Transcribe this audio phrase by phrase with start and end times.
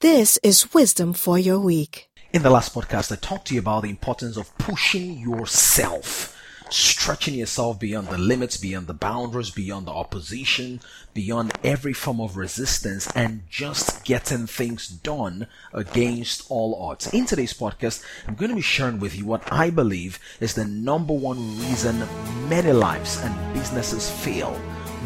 [0.00, 2.08] This is wisdom for your week.
[2.32, 6.40] In the last podcast, I talked to you about the importance of pushing yourself,
[6.70, 10.80] stretching yourself beyond the limits, beyond the boundaries, beyond the opposition,
[11.14, 17.12] beyond every form of resistance, and just getting things done against all odds.
[17.12, 20.64] In today's podcast, I'm going to be sharing with you what I believe is the
[20.64, 22.06] number one reason
[22.48, 24.54] many lives and businesses fail.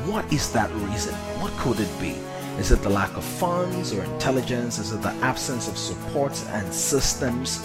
[0.05, 1.15] What is that reason?
[1.41, 2.15] What could it be?
[2.59, 4.79] Is it the lack of funds or intelligence?
[4.79, 7.65] Is it the absence of support and systems?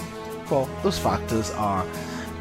[0.50, 1.86] Well, those factors are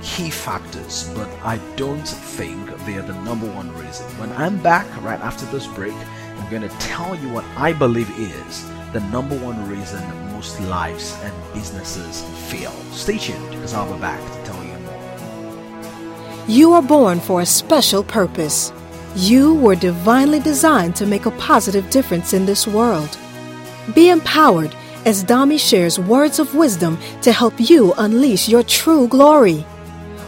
[0.03, 4.07] key factors, but I don't think they are the number one reason.
[4.19, 5.95] When I'm back right after this break,
[6.39, 10.01] I'm going to tell you what I believe is the number one reason
[10.33, 12.71] most lives and businesses fail.
[12.93, 16.45] Stay tuned because I'll be back to tell you more.
[16.47, 18.73] You are born for a special purpose.
[19.17, 23.17] You were divinely designed to make a positive difference in this world.
[23.95, 29.65] Be empowered as Dami shares words of wisdom to help you unleash your true glory.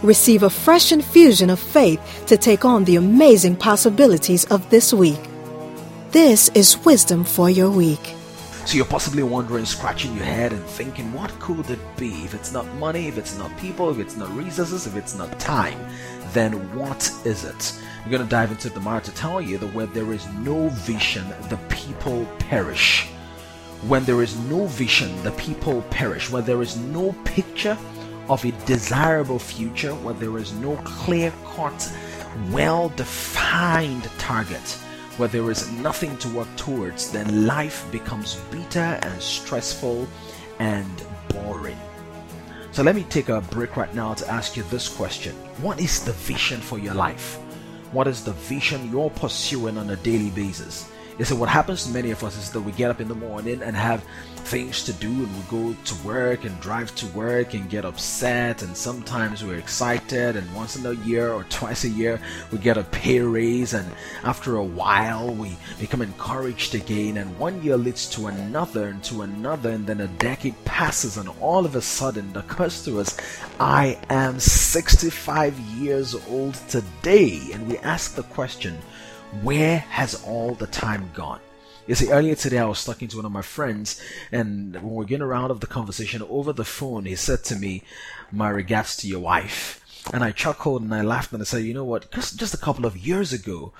[0.02, 5.20] Receive a fresh infusion of faith to take on the amazing possibilities of this week.
[6.12, 8.14] This is wisdom for your week.
[8.68, 12.10] So you're possibly wondering, scratching your head and thinking, what could it be?
[12.26, 15.40] If it's not money, if it's not people, if it's not resources, if it's not
[15.40, 15.78] time,
[16.34, 17.80] then what is it?
[18.04, 20.68] I'm going to dive into the matter to tell you that where there is no
[20.68, 23.06] vision, the people perish.
[23.86, 26.28] When there is no vision, the people perish.
[26.28, 27.78] When there is no picture
[28.28, 31.90] of a desirable future, where there is no clear cut,
[32.50, 34.78] well defined target,
[35.18, 40.06] where there is nothing to work towards, then life becomes bitter and stressful
[40.58, 41.78] and boring.
[42.70, 46.04] So let me take a break right now to ask you this question What is
[46.04, 47.36] the vision for your life?
[47.92, 50.88] What is the vision you're pursuing on a daily basis?
[51.18, 53.14] You see, what happens to many of us is that we get up in the
[53.14, 54.04] morning and have
[54.36, 58.62] things to do, and we go to work and drive to work and get upset,
[58.62, 62.20] and sometimes we're excited, and once in a year or twice a year
[62.52, 63.90] we get a pay raise, and
[64.22, 69.22] after a while we become encouraged again, and one year leads to another and to
[69.22, 73.16] another, and then a decade passes, and all of a sudden it occurs to us,
[73.58, 78.78] I am 65 years old today, and we ask the question,
[79.42, 81.40] where has all the time gone?
[81.86, 84.00] You see, earlier today I was talking to one of my friends,
[84.30, 87.56] and when we are getting around of the conversation over the phone, he said to
[87.56, 87.82] me,
[88.30, 89.80] "My regards to your wife."
[90.12, 92.10] And I chuckled and I laughed and I said, "You know what?
[92.12, 93.72] Just just a couple of years ago,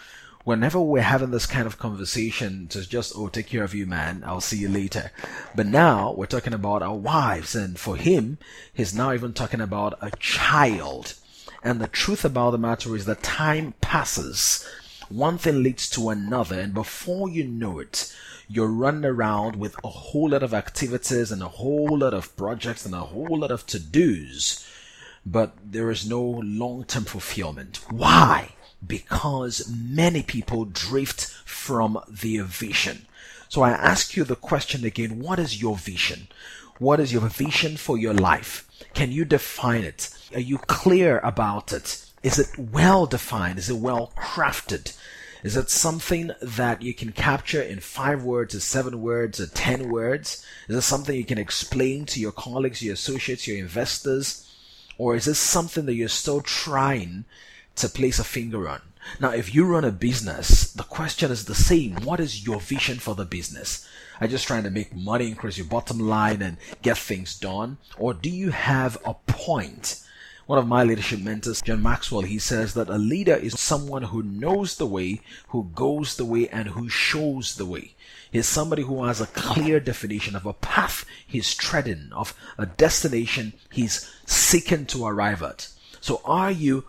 [0.44, 4.22] whenever we're having this kind of conversation, to just oh, take care of you, man.
[4.25, 5.12] I'll see you later."
[5.54, 8.38] But now we're talking about our wives, and for him,
[8.72, 11.14] he's now even talking about a child.
[11.62, 14.64] And the truth about the matter is that time passes
[15.08, 18.14] one thing leads to another, and before you know it,
[18.48, 22.86] you're running around with a whole lot of activities and a whole lot of projects
[22.86, 24.66] and a whole lot of to dos,
[25.24, 27.80] but there is no long term fulfillment.
[27.91, 28.50] Why?
[28.86, 33.06] Because many people drift from their vision.
[33.48, 36.28] So I ask you the question again what is your vision?
[36.78, 38.66] What is your vision for your life?
[38.94, 40.10] Can you define it?
[40.34, 42.07] Are you clear about it?
[42.22, 43.58] Is it well defined?
[43.58, 44.96] Is it well crafted?
[45.44, 49.88] Is it something that you can capture in five words or seven words or ten
[49.88, 50.44] words?
[50.68, 54.50] Is it something you can explain to your colleagues, your associates, your investors?
[54.98, 57.24] Or is this something that you're still trying
[57.76, 58.82] to place a finger on?
[59.20, 61.94] Now, if you run a business, the question is the same.
[62.02, 63.88] What is your vision for the business?
[64.20, 67.78] Are you just trying to make money, increase your bottom line, and get things done?
[67.96, 70.02] Or do you have a point?
[70.48, 74.22] One of my leadership mentors, John Maxwell, he says that a leader is someone who
[74.22, 77.92] knows the way, who goes the way, and who shows the way.
[78.32, 83.53] He's somebody who has a clear definition of a path he's treading, of a destination
[83.70, 85.69] he's seeking to arrive at.
[86.00, 86.84] So are you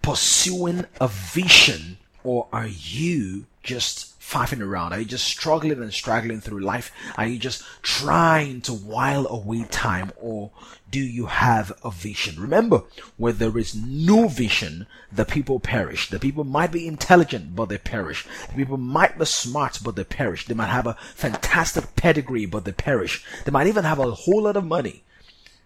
[0.00, 4.92] pursuing a vision or are you just faffing around?
[4.92, 6.90] Are you just struggling and struggling through life?
[7.16, 10.50] Are you just trying to while away time or
[10.90, 12.40] do you have a vision?
[12.40, 12.82] Remember,
[13.16, 16.10] where there is no vision, the people perish.
[16.10, 18.26] The people might be intelligent, but they perish.
[18.48, 20.46] The people might be smart, but they perish.
[20.46, 23.24] They might have a fantastic pedigree, but they perish.
[23.44, 25.02] They might even have a whole lot of money,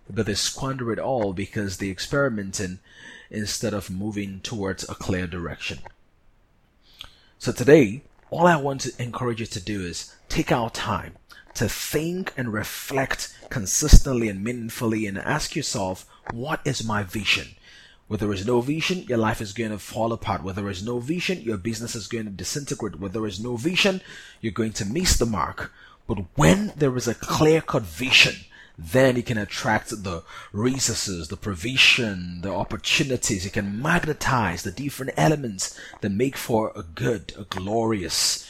[0.08, 2.78] but they squander it all because they experimenting
[3.30, 5.80] instead of moving towards a clear direction.
[7.38, 11.14] So today, all I want to encourage you to do is take our time
[11.54, 17.48] to think and reflect consistently and meaningfully and ask yourself, what is my vision?
[18.08, 20.42] Where there is no vision, your life is going to fall apart.
[20.42, 23.00] Where there is no vision, your business is going to disintegrate.
[23.00, 24.00] Where there is no vision,
[24.40, 25.72] you're going to miss the mark.
[26.06, 28.34] But when there is a clear cut vision,
[28.78, 33.46] then it can attract the resources, the provision, the opportunities.
[33.46, 38.48] It can magnetize the different elements that make for a good, a glorious,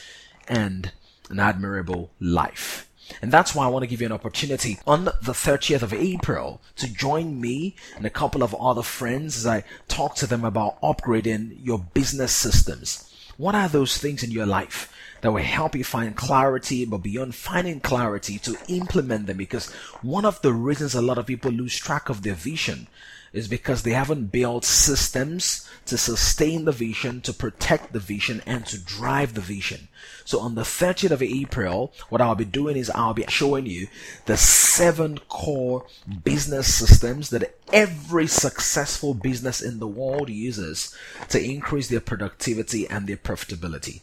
[0.49, 0.93] and
[1.31, 2.89] an admirable life.
[3.23, 6.61] And that's why I want to give you an opportunity on the 30th of April
[6.77, 10.81] to join me and a couple of other friends as I talk to them about
[10.81, 13.13] upgrading your business systems.
[13.37, 17.35] What are those things in your life that will help you find clarity, but beyond
[17.35, 19.37] finding clarity, to implement them?
[19.37, 19.71] Because
[20.03, 22.89] one of the reasons a lot of people lose track of their vision
[23.33, 28.65] is because they haven't built systems to sustain the vision, to protect the vision, and
[28.67, 29.89] to drive the vision.
[30.25, 33.89] So on the 30th of April, what I'll be doing is I'll be showing you
[34.25, 35.85] the seven core
[36.25, 40.97] business systems that every successful business in the world uses
[41.29, 44.01] to increase their productivity and their profitability.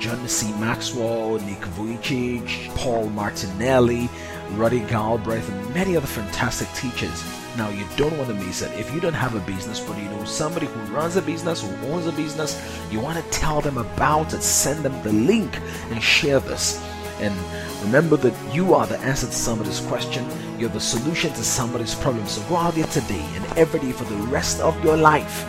[0.00, 0.52] John C.
[0.54, 4.10] Maxwell, Nick Vujicic, Paul Martinelli,
[4.54, 7.24] Roddy Galbraith, and many other fantastic teachers.
[7.56, 8.76] Now, you don't want to miss it.
[8.78, 11.86] If you don't have a business, but you know somebody who runs a business, who
[11.92, 12.60] owns a business,
[12.90, 15.58] you want to tell them about it, send them the link
[15.90, 16.82] and share this.
[17.20, 17.34] And
[17.82, 20.26] remember that you are the answer to somebody's question.
[20.58, 22.26] You're the solution to somebody's problem.
[22.26, 25.44] So go out there today and every day for the rest of your life.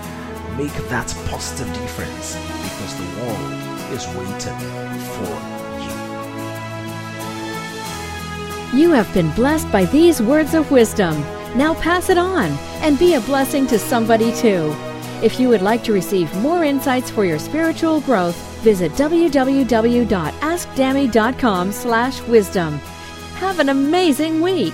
[0.58, 4.58] Make that positive difference because the world is waiting
[5.16, 5.36] for
[8.74, 8.80] you.
[8.80, 11.20] You have been blessed by these words of wisdom.
[11.56, 14.74] Now pass it on and be a blessing to somebody too.
[15.24, 22.22] If you would like to receive more insights for your spiritual growth, visit www.askdami.com slash
[22.24, 22.74] wisdom.
[23.36, 24.74] Have an amazing week!